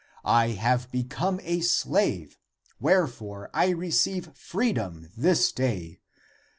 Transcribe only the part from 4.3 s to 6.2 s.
freedom this day.